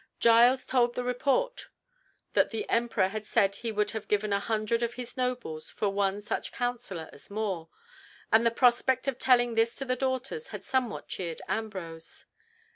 [0.19, 1.67] Giles told of the report
[2.33, 5.89] that the Emperor had said he would have given a hundred of his nobles for
[5.89, 7.69] one such councillor as More,
[8.31, 12.25] and the prospect of telling this to the daughters had somewhat cheered Ambrose.